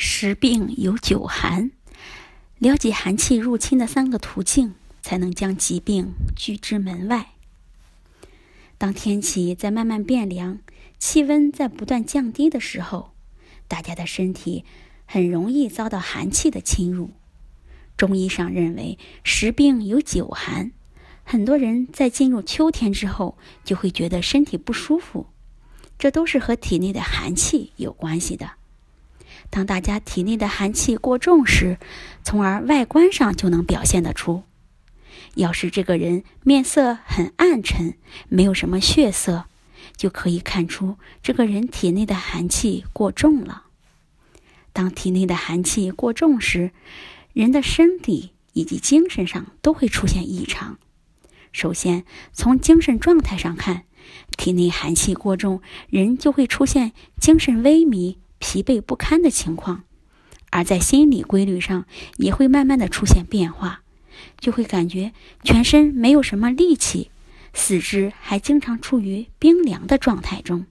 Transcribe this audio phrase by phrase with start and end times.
[0.00, 1.72] 十病有九寒，
[2.58, 7.30] 了解寒气入侵的三个途径，才能将疾病拒之门外。
[8.78, 10.60] 当天气在慢慢变凉，
[11.00, 13.10] 气温在不断降低的时候，
[13.66, 14.64] 大家的身体
[15.04, 17.10] 很容易遭到寒气的侵入。
[17.96, 20.70] 中医上认为十病有九寒，
[21.24, 25.26] 很多人在进入秋天之后就会觉得身体不舒服，
[25.98, 28.52] 这都是和体内的寒气有关系的。
[29.50, 31.78] 当大家体内的寒气过重时，
[32.22, 34.44] 从而外观上就能表现得出。
[35.34, 37.94] 要是这个人面色很暗沉，
[38.28, 39.44] 没有什么血色，
[39.96, 43.64] 就可以看出这个人体内的寒气过重了。
[44.72, 46.72] 当体内的寒气过重时，
[47.32, 50.78] 人的身体以及精神上都会出现异常。
[51.52, 53.84] 首先，从精神状态上看，
[54.36, 58.16] 体内寒气过重，人就会出现精神萎靡。
[58.38, 59.82] 疲惫不堪的情况，
[60.50, 61.84] 而在心理规律上
[62.16, 63.82] 也会慢慢的出现变化，
[64.38, 67.10] 就会感觉全身没有什么力气，
[67.52, 70.66] 四肢还经常处于冰凉的状态中。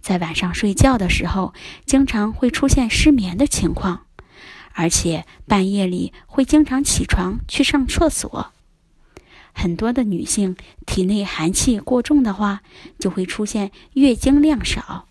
[0.00, 1.52] 在晚上睡觉的时候，
[1.84, 4.06] 经常会出现失眠的情况，
[4.72, 8.52] 而且半夜里会经常起床去上厕所。
[9.52, 12.62] 很多的女性体内寒气过重的话，
[12.98, 15.08] 就会出现月经量少。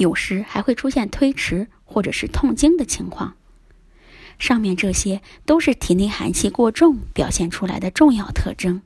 [0.00, 3.36] 有时还会出现推迟或者是痛经的情况。
[4.38, 8.80] 上面这些都是体内寒气过重表现出来的重要特征。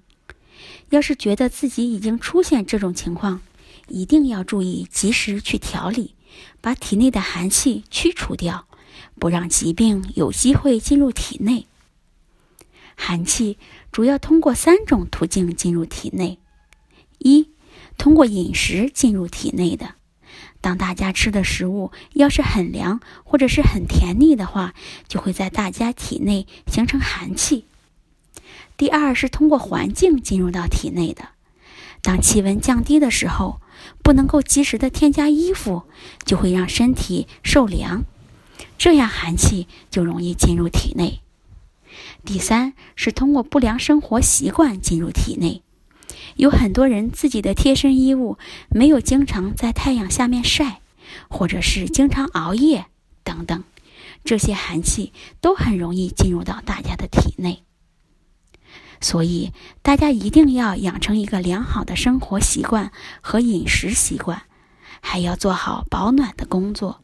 [0.91, 3.42] 要是觉得自己已经出现这种情况，
[3.87, 6.17] 一定要注意及时去调理，
[6.61, 8.67] 把体内的寒气驱除掉，
[9.20, 11.69] 不让疾病有机会进入体内。
[12.97, 13.57] 寒气
[13.92, 16.41] 主要通过三种途径进入体内：
[17.19, 17.51] 一，
[17.97, 19.95] 通过饮食进入体内的。
[20.60, 24.74] 当大家吃的食物要是很凉或者是很甜腻的话，
[25.08, 27.66] 就会在大家体内形成寒气。
[28.77, 31.28] 第二是通过环境进入到体内的，
[32.02, 33.61] 当气温降低的时候，
[34.02, 35.84] 不能够及时的添加衣服，
[36.24, 38.05] 就会让身体受凉，
[38.77, 41.20] 这样寒气就容易进入体内。
[42.24, 45.62] 第三是通过不良生活习惯进入体内。
[46.36, 50.80] 有很多人自己的贴身衣物没有经常在太阳下面晒，
[51.28, 52.86] 或者是经常熬夜
[53.22, 53.64] 等等，
[54.24, 57.62] 这些寒气都很容易进入到大家的体内。
[59.00, 59.52] 所以
[59.83, 62.90] 大家一定要养成一个良好的生活习惯
[63.20, 64.42] 和饮食习惯，
[65.00, 67.02] 还要做好保暖的工作。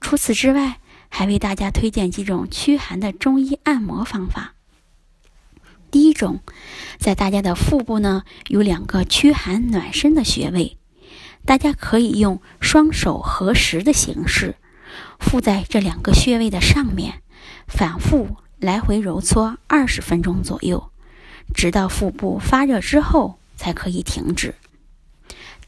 [0.00, 4.54] 除此之外，还为大家推荐几种驱寒的中医按摩方法。
[5.94, 6.40] 第一种，
[6.98, 10.76] 在大家的腹部呢有两个驱寒暖身的穴位，
[11.46, 14.56] 大家可以用双手合十的形式，
[15.20, 17.22] 附在这两个穴位的上面，
[17.68, 20.90] 反复来回揉搓二十分钟左右，
[21.54, 24.56] 直到腹部发热之后才可以停止。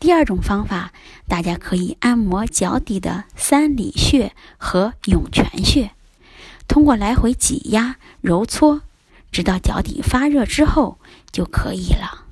[0.01, 0.93] 第二种方法，
[1.29, 5.93] 大家可以按摩脚底的三里穴和涌泉穴，
[6.67, 8.83] 通过来回挤压揉搓。
[9.31, 10.99] 直到脚底发热之后
[11.33, 12.26] 就可以了。